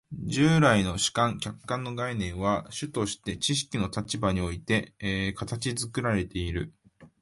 [0.23, 4.95] 従来の主観・客観の概念は主として知識の立場において
[5.37, 6.73] 形作られている。